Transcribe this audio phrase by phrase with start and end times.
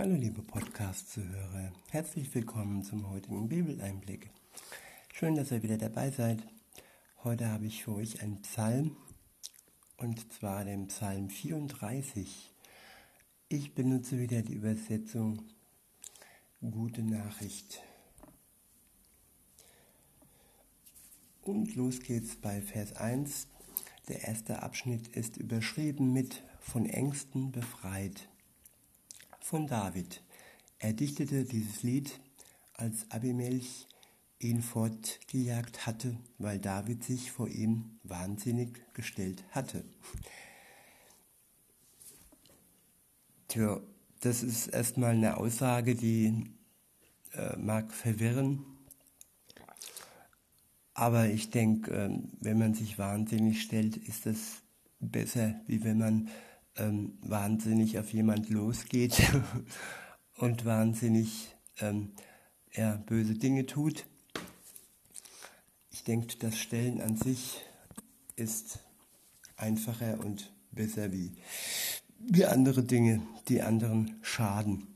[0.00, 4.30] Hallo liebe Podcast-Zuhörer, herzlich willkommen zum heutigen Bibeleinblick.
[5.12, 6.42] Schön, dass ihr wieder dabei seid.
[7.22, 8.96] Heute habe ich für euch einen Psalm
[9.98, 12.50] und zwar den Psalm 34.
[13.50, 15.42] Ich benutze wieder die Übersetzung
[16.62, 17.82] Gute Nachricht.
[21.42, 23.48] Und los geht's bei Vers 1.
[24.08, 28.29] Der erste Abschnitt ist überschrieben mit von Ängsten befreit
[29.50, 30.22] von David.
[30.78, 32.20] Er dichtete dieses Lied,
[32.74, 33.88] als Abimelch
[34.38, 39.84] ihn fortgejagt hatte, weil David sich vor ihm wahnsinnig gestellt hatte.
[43.48, 43.80] Tja,
[44.20, 46.52] das ist erstmal eine Aussage, die
[47.32, 48.64] äh, mag verwirren.
[50.94, 54.62] Aber ich denke, äh, wenn man sich wahnsinnig stellt, ist das
[55.00, 56.28] besser, wie wenn man
[56.80, 59.22] ähm, wahnsinnig auf jemand losgeht
[60.38, 62.12] und wahnsinnig ähm,
[62.72, 64.06] ja, böse Dinge tut.
[65.90, 67.60] Ich denke, das Stellen an sich
[68.36, 68.78] ist
[69.56, 71.32] einfacher und besser wie,
[72.18, 74.86] wie andere Dinge, die anderen schaden.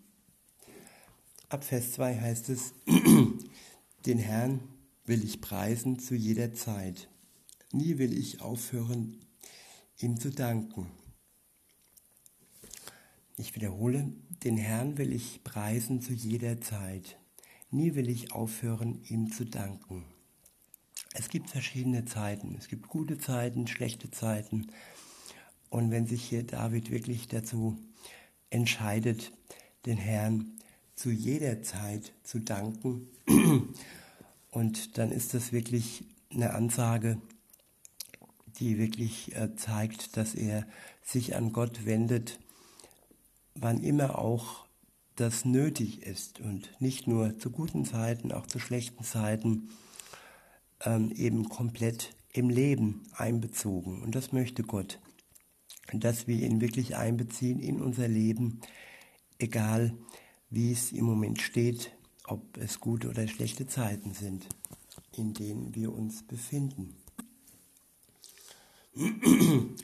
[1.50, 2.72] Ab Vers 2 heißt es,
[4.06, 4.60] den Herrn
[5.04, 7.08] will ich preisen zu jeder Zeit.
[7.72, 9.18] Nie will ich aufhören,
[9.98, 10.90] ihm zu danken.
[13.36, 14.12] Ich wiederhole,
[14.44, 17.18] den Herrn will ich preisen zu jeder Zeit.
[17.72, 20.04] Nie will ich aufhören, ihm zu danken.
[21.14, 22.54] Es gibt verschiedene Zeiten.
[22.56, 24.68] Es gibt gute Zeiten, schlechte Zeiten.
[25.68, 27.76] Und wenn sich hier David wirklich dazu
[28.50, 29.32] entscheidet,
[29.84, 30.52] den Herrn
[30.94, 33.08] zu jeder Zeit zu danken,
[34.52, 37.20] und dann ist das wirklich eine Ansage,
[38.60, 40.68] die wirklich äh, zeigt, dass er
[41.02, 42.38] sich an Gott wendet
[43.54, 44.64] wann immer auch
[45.16, 49.70] das nötig ist und nicht nur zu guten Zeiten, auch zu schlechten Zeiten,
[50.84, 54.02] ähm, eben komplett im Leben einbezogen.
[54.02, 54.98] Und das möchte Gott,
[55.92, 58.60] dass wir ihn wirklich einbeziehen in unser Leben,
[59.38, 59.94] egal
[60.50, 61.92] wie es im Moment steht,
[62.26, 64.46] ob es gute oder schlechte Zeiten sind,
[65.12, 66.96] in denen wir uns befinden.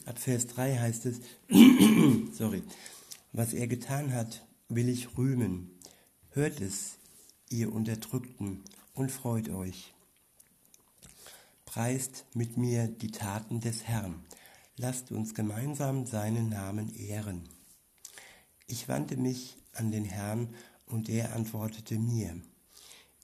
[0.07, 1.21] Ab Vers 3 heißt es,
[2.33, 2.63] sorry,
[3.33, 5.79] was er getan hat, will ich rühmen.
[6.31, 6.99] Hört es,
[7.49, 8.65] ihr Unterdrückten,
[8.95, 9.95] und freut euch.
[11.65, 14.25] Preist mit mir die Taten des Herrn.
[14.77, 17.49] Lasst uns gemeinsam seinen Namen ehren.
[18.67, 20.55] Ich wandte mich an den Herrn,
[20.87, 22.41] und er antwortete mir.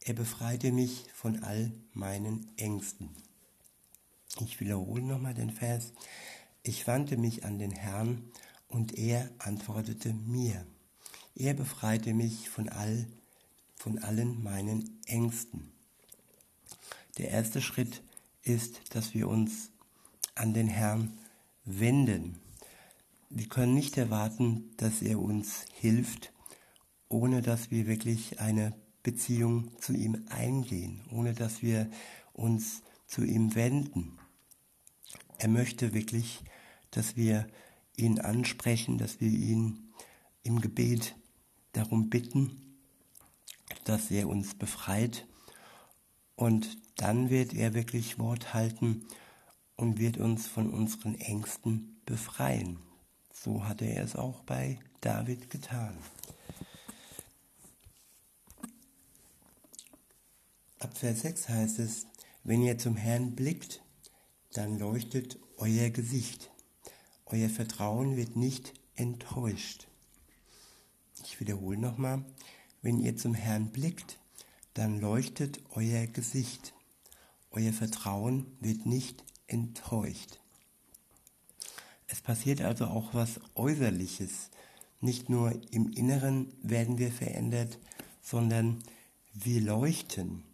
[0.01, 3.11] Er befreite mich von all meinen Ängsten.
[4.41, 5.93] Ich wiederhole nochmal den Vers.
[6.63, 8.31] Ich wandte mich an den Herrn,
[8.69, 10.67] und er antwortete mir.
[11.35, 13.07] Er befreite mich von all,
[13.77, 15.73] von allen meinen Ängsten.
[17.19, 18.03] Der erste Schritt
[18.43, 19.71] ist, dass wir uns
[20.35, 21.19] an den Herrn
[21.65, 22.39] wenden.
[23.31, 26.33] Wir können nicht erwarten, dass er uns hilft,
[27.09, 28.73] ohne dass wir wirklich eine
[29.03, 31.91] Beziehung zu ihm eingehen, ohne dass wir
[32.33, 34.19] uns zu ihm wenden.
[35.39, 36.41] Er möchte wirklich,
[36.91, 37.47] dass wir
[37.97, 39.93] ihn ansprechen, dass wir ihn
[40.43, 41.17] im Gebet
[41.73, 42.77] darum bitten,
[43.85, 45.27] dass er uns befreit.
[46.35, 49.07] Und dann wird er wirklich Wort halten
[49.77, 52.79] und wird uns von unseren Ängsten befreien.
[53.33, 55.97] So hatte er es auch bei David getan.
[60.79, 62.07] Ab Vers 6 heißt es,
[62.45, 63.83] wenn ihr zum Herrn blickt,
[64.53, 66.51] dann leuchtet euer Gesicht
[67.27, 69.89] euer Vertrauen wird nicht enttäuscht.
[71.25, 72.25] Ich wiederhole nochmal,
[72.83, 74.19] wenn ihr zum Herrn blickt,
[74.75, 76.73] dann leuchtet euer Gesicht.
[77.51, 80.39] Euer Vertrauen wird nicht enttäuscht.
[82.07, 84.51] Es passiert also auch was Äußerliches.
[85.01, 87.79] Nicht nur im Inneren werden wir verändert,
[88.23, 88.85] sondern
[89.33, 90.45] wir leuchten.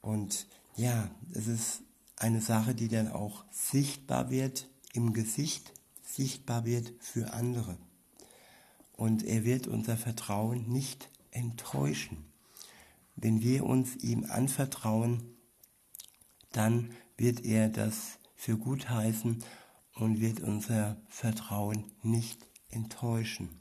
[0.00, 0.46] Und
[0.76, 1.82] ja, es ist
[2.16, 5.72] eine Sache, die dann auch sichtbar wird im Gesicht
[6.02, 7.78] sichtbar wird für andere.
[8.92, 12.24] Und er wird unser Vertrauen nicht enttäuschen.
[13.16, 15.22] Wenn wir uns ihm anvertrauen,
[16.52, 19.44] dann wird er das für gut heißen
[19.94, 23.60] und wird unser Vertrauen nicht enttäuschen.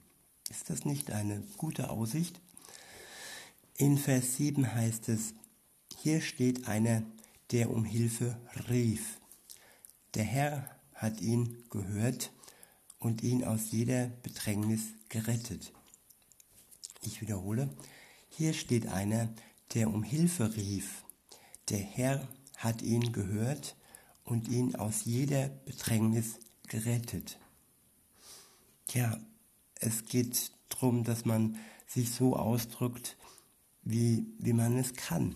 [0.50, 2.42] Ist das nicht eine gute Aussicht?
[3.76, 5.34] In Vers 7 heißt es,
[5.98, 7.04] hier steht einer,
[7.52, 8.40] der um Hilfe
[8.70, 9.20] rief.
[10.16, 12.32] Der Herr hat ihn gehört
[13.00, 15.72] und ihn aus jeder Bedrängnis gerettet.
[17.02, 17.70] Ich wiederhole,
[18.28, 19.30] hier steht einer,
[19.74, 21.06] der um Hilfe rief.
[21.70, 23.78] Der Herr hat ihn gehört
[24.26, 27.40] und ihn aus jeder Bedrängnis gerettet.
[28.90, 29.18] Ja,
[29.76, 31.58] es geht darum, dass man
[31.88, 33.16] sich so ausdrückt,
[33.84, 35.36] wie, wie man es kann.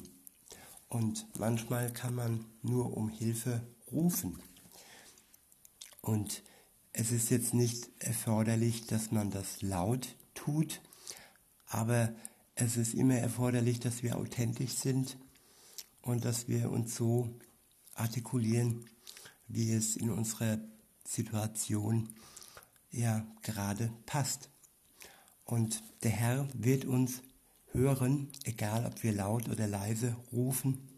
[0.90, 4.38] Und manchmal kann man nur um Hilfe rufen.
[6.04, 6.44] Und
[6.92, 10.82] es ist jetzt nicht erforderlich, dass man das laut tut,
[11.66, 12.14] aber
[12.56, 15.18] es ist immer erforderlich, dass wir authentisch sind
[16.02, 17.30] und dass wir uns so
[17.96, 18.86] artikulieren,
[19.48, 20.60] wie es in unserer
[21.06, 22.10] Situation
[22.92, 24.50] ja gerade passt.
[25.46, 27.22] Und der Herr wird uns
[27.72, 30.93] hören, egal ob wir laut oder leise rufen.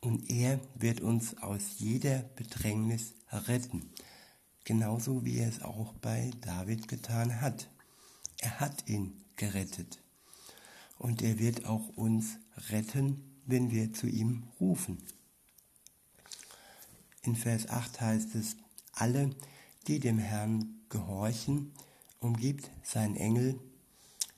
[0.00, 3.90] Und er wird uns aus jeder Bedrängnis retten,
[4.64, 7.68] genauso wie er es auch bei David getan hat.
[8.38, 10.02] Er hat ihn gerettet.
[10.98, 12.38] Und er wird auch uns
[12.70, 15.02] retten, wenn wir zu ihm rufen.
[17.22, 18.56] In Vers 8 heißt es,
[18.92, 19.30] alle,
[19.86, 21.72] die dem Herrn gehorchen,
[22.18, 23.58] umgibt sein Engel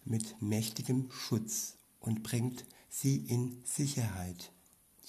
[0.05, 4.52] mit mächtigem Schutz und bringt sie in Sicherheit.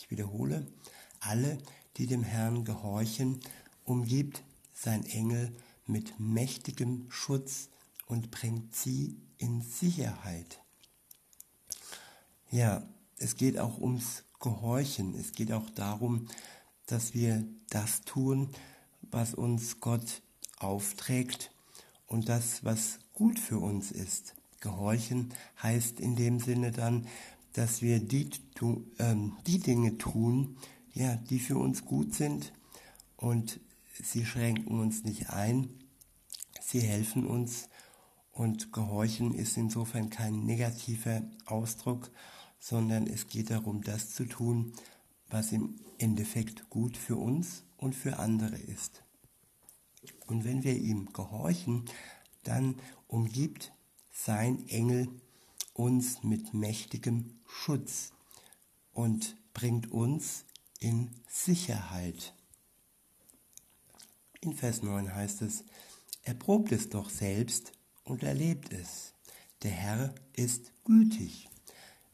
[0.04, 0.68] Ich wiederhole,
[1.22, 1.58] alle,
[1.96, 3.40] die dem Herrn gehorchen,
[3.86, 5.56] umgibt sein Engel
[5.88, 7.70] mit mächtigem Schutz
[8.06, 10.60] und bringt sie in Sicherheit.
[12.52, 12.84] Ja,
[13.18, 15.16] es geht auch ums Gehorchen.
[15.16, 16.28] Es geht auch darum,
[16.86, 18.50] dass wir das tun,
[19.04, 20.22] was uns Gott
[20.60, 21.50] aufträgt
[22.08, 24.36] und das, was gut für uns ist.
[24.60, 27.08] Gehorchen heißt in dem Sinne dann,
[27.54, 28.30] dass wir die,
[29.00, 30.58] ähm, die Dinge tun,
[30.94, 32.54] ja, die für uns gut sind
[33.16, 33.60] und
[34.02, 35.70] sie schränken uns nicht ein,
[36.62, 37.70] sie helfen uns
[38.32, 42.10] und Gehorchen ist insofern kein negativer Ausdruck,
[42.60, 44.74] sondern es geht darum, das zu tun,
[45.30, 49.04] was im Endeffekt gut für uns und für andere ist.
[50.26, 51.86] Und wenn wir ihm gehorchen,
[52.44, 52.76] dann
[53.08, 53.74] umgibt
[54.12, 55.10] sein Engel
[55.74, 58.14] uns mit mächtigem Schutz
[58.94, 60.46] und bringt uns
[60.80, 62.34] in Sicherheit.
[64.42, 65.64] In Vers 9 heißt es,
[66.24, 67.72] erprobt es doch selbst
[68.04, 69.14] und erlebt es.
[69.64, 71.50] Der Herr ist gütig.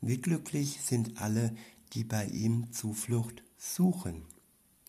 [0.02, 1.56] Wie glücklich sind alle,
[1.94, 4.26] die bei ihm Zuflucht suchen.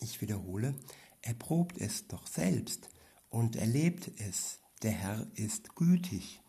[0.01, 0.75] Ich wiederhole,
[1.23, 2.91] erprobt es doch selbst
[3.31, 4.59] und erlebt es.
[4.83, 6.40] Der Herr ist gütig.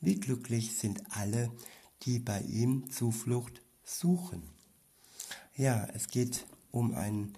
[0.00, 1.50] Wie glücklich sind alle,
[2.02, 4.42] die bei ihm Zuflucht suchen.
[5.56, 7.32] Ja, es geht um ein,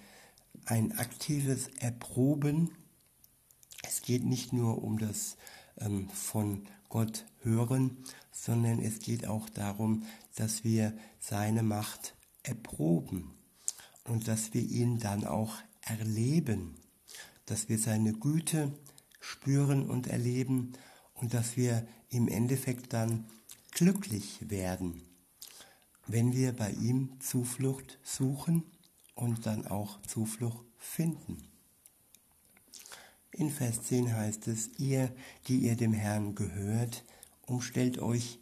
[0.66, 2.70] ein aktives Erproben.
[3.82, 5.36] Es geht nicht nur um das
[5.78, 10.04] ähm, von Gott hören, sondern es geht auch darum,
[10.34, 13.32] dass wir seine Macht erproben
[14.04, 16.74] und dass wir ihn dann auch erleben,
[17.46, 18.72] dass wir seine Güte
[19.20, 20.72] spüren und erleben
[21.20, 23.26] und dass wir im Endeffekt dann
[23.70, 25.02] glücklich werden,
[26.06, 28.64] wenn wir bei ihm Zuflucht suchen
[29.14, 31.46] und dann auch Zuflucht finden.
[33.32, 35.14] In Vers 10 heißt es, ihr,
[35.46, 37.04] die ihr dem Herrn gehört,
[37.46, 38.40] umstellt euch,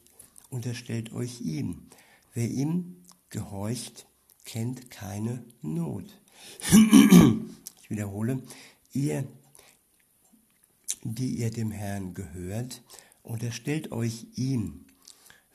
[0.49, 1.89] unterstellt euch ihm.
[2.33, 4.07] Wer ihm gehorcht,
[4.45, 6.21] kennt keine Not.
[7.83, 8.43] Ich wiederhole,
[8.93, 9.27] ihr,
[11.03, 12.83] die ihr dem Herrn gehört,
[13.23, 14.87] unterstellt euch ihm.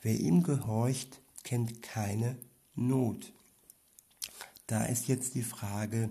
[0.02, 2.36] Wer ihm gehorcht, kennt keine
[2.74, 3.32] Not.
[4.66, 6.10] Da ist jetzt die Frage,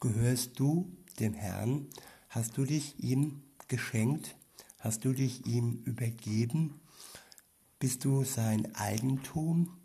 [0.00, 1.86] gehörst du dem Herrn?
[2.28, 4.36] Hast du dich ihm geschenkt?
[4.78, 6.80] Hast du dich ihm übergeben?
[7.78, 9.76] Bist du sein Eigentum?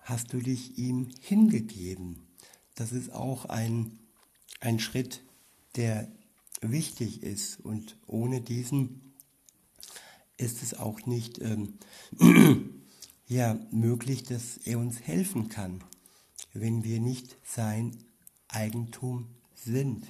[0.00, 2.26] Hast du dich ihm hingegeben?
[2.74, 3.98] Das ist auch ein,
[4.60, 5.22] ein Schritt,
[5.76, 6.08] der
[6.70, 7.60] wichtig ist.
[7.60, 9.14] Und ohne diesen
[10.36, 11.78] ist es auch nicht ähm,
[13.26, 15.82] ja, möglich, dass er uns helfen kann,
[16.52, 17.96] wenn wir nicht sein
[18.48, 20.06] Eigentum sind.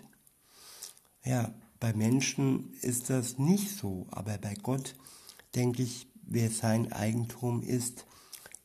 [1.25, 4.95] Ja, bei Menschen ist das nicht so, aber bei Gott
[5.55, 8.07] denke ich, wer sein Eigentum ist,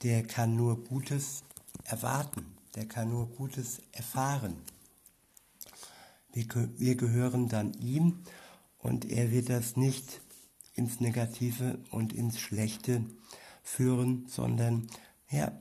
[0.03, 1.43] der kann nur Gutes
[1.83, 2.45] erwarten,
[2.75, 4.55] der kann nur Gutes erfahren.
[6.33, 6.45] Wir,
[6.77, 8.23] wir gehören dann ihm
[8.77, 10.21] und er wird das nicht
[10.75, 13.05] ins Negative und ins Schlechte
[13.63, 14.87] führen, sondern
[15.29, 15.51] ja,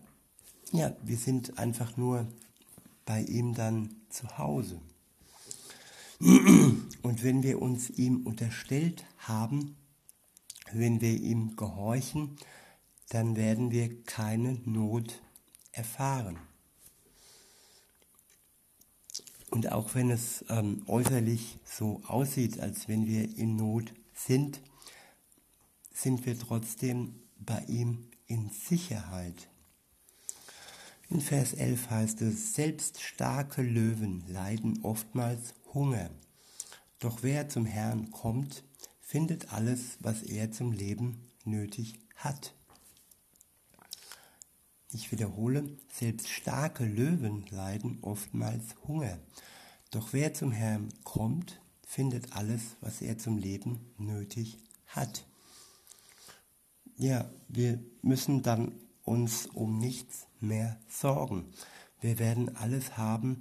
[0.73, 2.29] ja, wir sind einfach nur
[3.05, 4.81] bei ihm dann zu Hause.
[6.21, 9.77] Und wenn wir uns ihm unterstellt haben,
[10.73, 12.37] wenn wir ihm gehorchen,
[13.09, 15.23] dann werden wir keine Not
[15.73, 16.39] erfahren.
[19.51, 24.61] Und auch wenn es ähm, äußerlich so aussieht, als wenn wir in Not sind,
[25.93, 29.49] sind wir trotzdem bei ihm in Sicherheit.
[31.09, 36.11] In Vers 11 heißt es, selbst starke Löwen leiden oftmals Hunger,
[37.01, 38.63] doch wer zum Herrn kommt,
[39.01, 42.55] findet alles, was er zum Leben nötig hat.
[44.93, 49.19] Ich wiederhole, selbst starke Löwen leiden oftmals Hunger.
[49.93, 55.25] Doch wer zum Herrn kommt, findet alles, was er zum Leben nötig hat.
[56.97, 58.73] Ja, wir müssen dann
[59.05, 61.53] uns um nichts mehr sorgen.
[62.01, 63.41] Wir werden alles haben,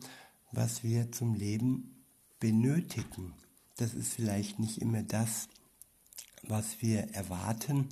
[0.51, 2.03] was wir zum Leben
[2.39, 3.33] benötigen.
[3.77, 5.47] Das ist vielleicht nicht immer das,
[6.43, 7.89] was wir erwarten,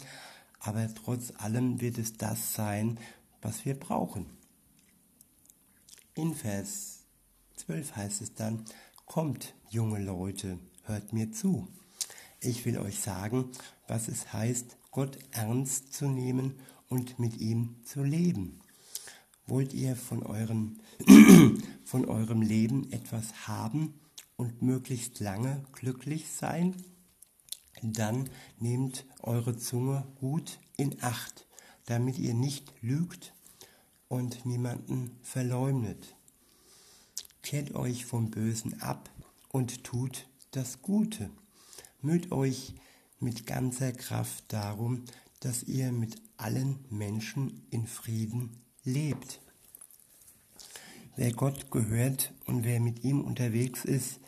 [0.59, 2.99] aber trotz allem wird es das sein,
[3.41, 4.25] was wir brauchen.
[6.13, 7.05] In Vers
[7.57, 8.65] 12 heißt es dann,
[9.05, 11.67] kommt, junge Leute, hört mir zu.
[12.39, 13.51] Ich will euch sagen,
[13.87, 18.59] was es heißt, Gott ernst zu nehmen und mit ihm zu leben.
[19.47, 20.81] Wollt ihr von, euren,
[21.85, 23.99] von eurem Leben etwas haben
[24.35, 26.75] und möglichst lange glücklich sein?
[27.81, 28.29] Dann
[28.59, 31.46] nehmt eure Zunge gut in Acht
[31.87, 33.33] damit ihr nicht lügt
[34.07, 36.15] und niemanden verleumdet.
[37.41, 39.09] Kehrt euch vom Bösen ab
[39.49, 41.29] und tut das Gute.
[42.01, 42.75] Müht euch
[43.19, 45.05] mit ganzer Kraft darum,
[45.39, 49.39] dass ihr mit allen Menschen in Frieden lebt.
[51.15, 54.19] Wer Gott gehört und wer mit ihm unterwegs ist,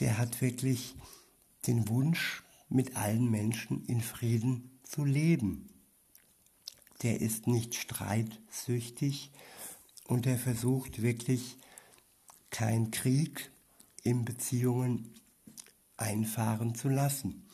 [0.00, 0.96] der hat wirklich
[1.66, 5.69] den Wunsch, mit allen Menschen in Frieden zu leben
[7.02, 9.30] der ist nicht streitsüchtig
[10.06, 11.56] und der versucht wirklich
[12.50, 13.50] kein Krieg
[14.02, 15.14] in Beziehungen
[15.96, 17.46] einfahren zu lassen.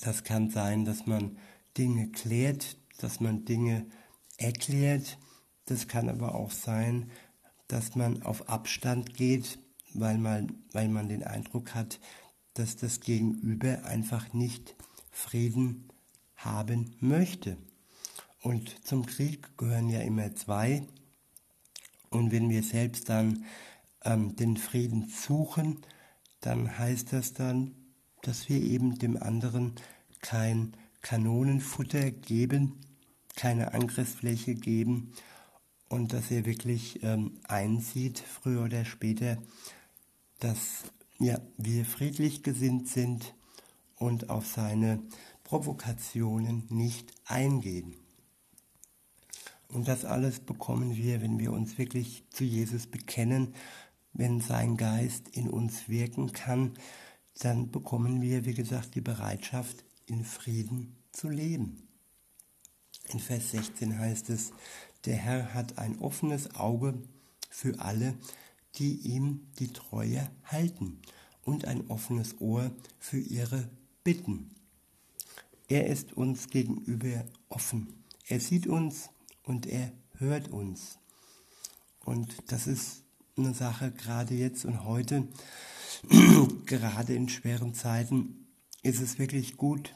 [0.00, 1.38] Das kann sein, dass man
[1.78, 3.86] Dinge klärt, dass man Dinge
[4.36, 5.18] erklärt.
[5.66, 7.10] Das kann aber auch sein,
[7.68, 9.58] dass man auf Abstand geht,
[9.92, 12.00] weil man, weil man den Eindruck hat,
[12.54, 14.74] dass das Gegenüber einfach nicht
[15.10, 15.88] Frieden
[16.44, 17.56] haben möchte.
[18.42, 20.86] Und zum Krieg gehören ja immer zwei.
[22.10, 23.44] Und wenn wir selbst dann
[24.04, 25.78] ähm, den Frieden suchen,
[26.40, 27.74] dann heißt das dann,
[28.22, 29.72] dass wir eben dem anderen
[30.20, 32.80] kein Kanonenfutter geben,
[33.34, 35.12] keine Angriffsfläche geben
[35.88, 39.38] und dass er wirklich ähm, einsieht, früher oder später,
[40.40, 40.84] dass
[41.18, 43.34] ja, wir friedlich gesinnt sind
[43.96, 45.00] und auf seine
[45.54, 47.94] Provokationen nicht eingehen.
[49.68, 53.54] Und das alles bekommen wir, wenn wir uns wirklich zu Jesus bekennen,
[54.12, 56.72] wenn sein Geist in uns wirken kann,
[57.38, 61.86] dann bekommen wir, wie gesagt, die Bereitschaft, in Frieden zu leben.
[63.10, 64.50] In Vers 16 heißt es,
[65.04, 67.00] der Herr hat ein offenes Auge
[67.48, 68.18] für alle,
[68.74, 71.00] die ihm die Treue halten
[71.42, 73.70] und ein offenes Ohr für ihre
[74.02, 74.50] Bitten.
[75.68, 78.04] Er ist uns gegenüber offen.
[78.28, 79.10] Er sieht uns
[79.42, 80.98] und er hört uns.
[82.04, 83.02] Und das ist
[83.36, 85.26] eine Sache gerade jetzt und heute,
[86.66, 88.46] gerade in schweren Zeiten,
[88.82, 89.94] ist es wirklich gut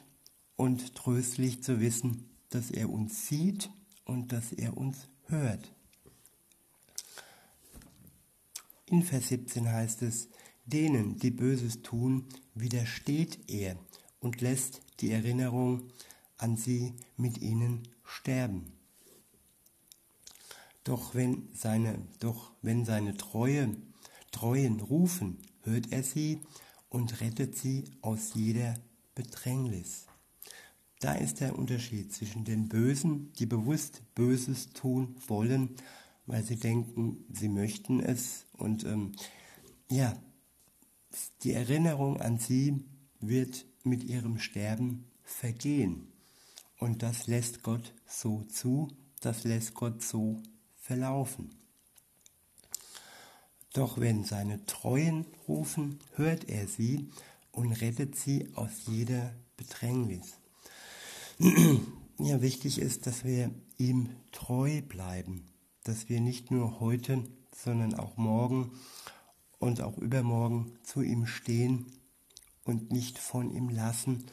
[0.55, 3.69] und tröstlich zu wissen, dass er uns sieht
[4.05, 5.71] und dass er uns hört.
[8.87, 10.29] In Vers 17 heißt es,
[10.65, 13.77] denen, die Böses tun, widersteht er
[14.19, 15.91] und lässt die Erinnerung
[16.37, 18.73] an sie mit ihnen sterben.
[20.83, 23.75] Doch wenn seine, doch wenn seine Treue,
[24.31, 26.39] Treuen rufen, hört er sie
[26.89, 28.75] und rettet sie aus jeder
[29.15, 30.05] Bedrängnis.
[30.99, 35.75] Da ist der Unterschied zwischen den Bösen, die bewusst Böses tun wollen,
[36.25, 38.45] weil sie denken, sie möchten es.
[38.53, 39.13] Und ähm,
[39.89, 40.17] ja,
[41.43, 42.83] die Erinnerung an sie
[43.19, 46.11] wird mit ihrem Sterben vergehen.
[46.77, 50.41] Und das lässt Gott so zu, das lässt Gott so
[50.75, 51.51] verlaufen.
[53.73, 57.09] Doch wenn seine Treuen rufen, hört er sie
[57.51, 60.35] und rettet sie aus jeder Bedrängnis.
[62.21, 65.45] Ja, wichtig ist, dass wir ihm treu bleiben,
[65.85, 67.23] dass wir nicht nur heute,
[67.55, 68.71] sondern auch morgen
[69.57, 71.85] und auch übermorgen zu ihm stehen
[72.69, 74.27] und nicht von ihm lassen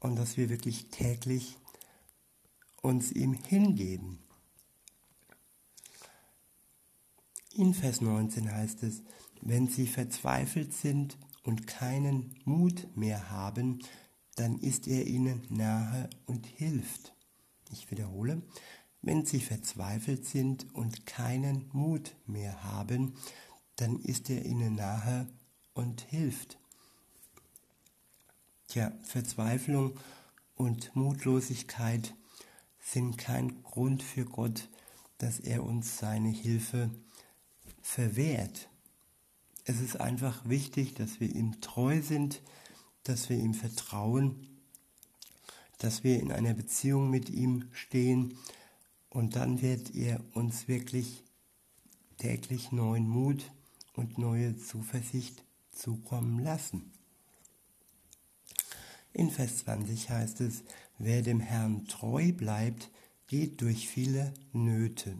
[0.00, 1.56] und dass wir wirklich täglich
[2.82, 4.18] uns ihm hingeben.
[7.54, 9.04] In Vers 19 heißt es,
[9.40, 13.78] wenn sie verzweifelt sind und keinen Mut mehr haben,
[14.34, 17.14] dann ist er ihnen nahe und hilft.
[17.70, 18.42] Ich wiederhole,
[19.00, 23.14] wenn sie verzweifelt sind und keinen Mut mehr haben,
[23.76, 25.28] dann ist er ihnen nahe
[25.72, 26.57] und hilft.
[28.68, 29.98] Tja, Verzweiflung
[30.54, 32.14] und Mutlosigkeit
[32.78, 34.68] sind kein Grund für Gott,
[35.16, 36.90] dass er uns seine Hilfe
[37.80, 38.68] verwehrt.
[39.64, 42.42] Es ist einfach wichtig, dass wir ihm treu sind,
[43.04, 44.60] dass wir ihm vertrauen,
[45.78, 48.36] dass wir in einer Beziehung mit ihm stehen
[49.08, 51.24] und dann wird er uns wirklich
[52.18, 53.50] täglich neuen Mut
[53.94, 56.97] und neue Zuversicht zukommen lassen.
[59.18, 60.62] In Vers 20 heißt es,
[60.96, 62.88] wer dem Herrn treu bleibt,
[63.26, 65.18] geht durch viele Nöte,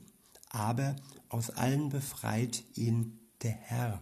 [0.51, 0.95] aber
[1.29, 4.01] aus allen befreit ihn der Herr.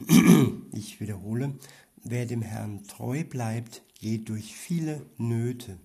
[0.72, 1.58] Ich wiederhole,
[2.04, 5.78] wer dem Herrn treu bleibt, geht durch viele Nöte,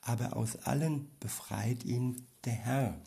[0.00, 3.02] aber aus allen befreit ihn der Herr.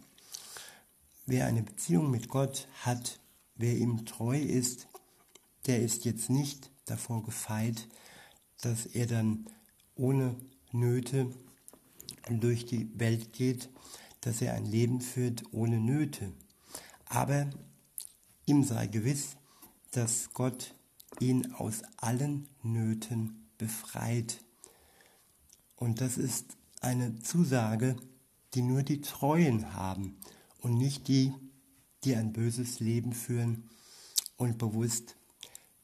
[1.26, 3.22] Wer eine Beziehung mit Gott hat,
[3.56, 4.90] wer ihm treu ist,
[5.66, 7.88] der ist jetzt nicht davor gefeit,
[8.60, 9.48] dass er dann
[10.02, 10.36] ohne
[10.72, 11.32] Nöte
[12.30, 13.70] durch die Welt geht,
[14.22, 16.34] dass er ein Leben führt ohne Nöte.
[17.06, 17.50] Aber
[18.46, 19.38] ihm sei gewiss,
[19.92, 20.76] dass Gott
[21.20, 24.44] ihn aus allen Nöten befreit.
[25.76, 27.96] Und das ist eine Zusage,
[28.54, 30.18] die nur die Treuen haben
[30.60, 31.34] und nicht die,
[32.04, 33.70] die ein böses Leben führen
[34.36, 35.16] und bewusst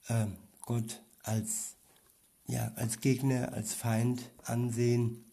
[0.07, 0.25] äh,
[0.61, 1.76] Gott als,
[2.47, 5.25] ja, als Gegner, als Feind ansehen.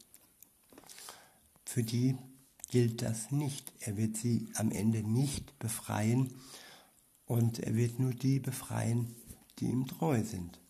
[1.64, 2.16] Für die
[2.68, 3.72] gilt das nicht.
[3.80, 6.34] Er wird sie am Ende nicht befreien
[7.26, 9.14] und er wird nur die befreien,
[9.58, 10.60] die ihm treu sind.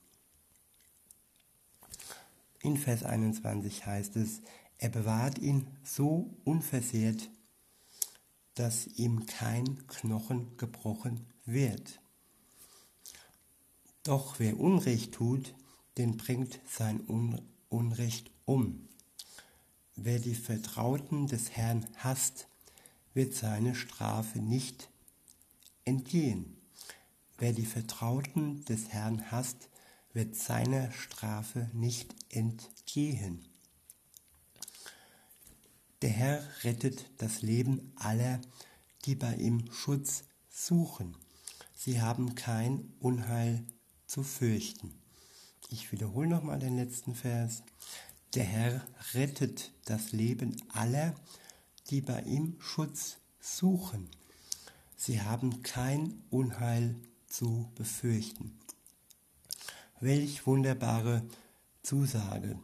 [2.60, 4.40] In Vers 21 heißt es,
[4.78, 7.30] er bewahrt ihn so unversehrt,
[8.54, 12.00] dass ihm kein Knochen gebrochen wird.
[14.02, 15.54] Doch wer Unrecht tut,
[15.98, 17.00] den bringt sein
[17.68, 18.88] Unrecht um.
[19.96, 22.48] Wer die Vertrauten des Herrn hasst,
[23.14, 24.90] wird seine Strafe nicht
[25.84, 26.56] entgehen.
[27.38, 29.68] Wer die Vertrauten des Herrn hasst,
[30.12, 33.44] wird seiner Strafe nicht entgehen.
[36.02, 38.40] Der Herr rettet das Leben aller,
[39.04, 41.16] die bei ihm Schutz suchen.
[41.74, 43.64] Sie haben kein Unheil
[44.06, 45.03] zu fürchten.
[45.70, 47.62] Ich wiederhole nochmal den letzten Vers.
[48.34, 51.14] Der Herr rettet das Leben aller,
[51.90, 54.08] die bei ihm Schutz suchen.
[54.96, 56.96] Sie haben kein Unheil
[57.26, 58.58] zu befürchten.
[60.00, 61.26] Welch wunderbare
[61.82, 62.58] Zusage.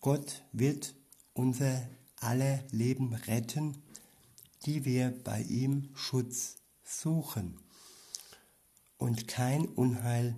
[0.00, 0.94] Gott wird
[1.32, 1.88] unser
[2.20, 3.82] aller Leben retten,
[4.66, 7.58] die wir bei ihm Schutz suchen.
[8.96, 10.36] Und kein Unheil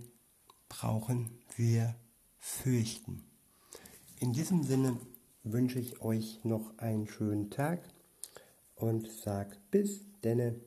[0.68, 1.94] brauchen wir
[2.38, 3.22] fürchten.
[4.18, 4.96] In diesem Sinne
[5.42, 7.82] wünsche ich euch noch einen schönen Tag
[8.76, 10.58] und sag bis denne.